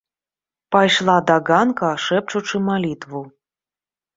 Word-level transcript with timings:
Пайшла 0.75 1.17
да 1.27 1.35
ганка 1.49 1.91
шэпчучы 2.07 2.57
малітву. 2.71 3.21